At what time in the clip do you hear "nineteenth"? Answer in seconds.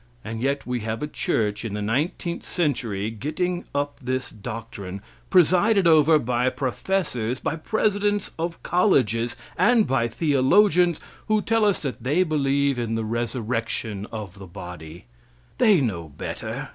1.83-2.43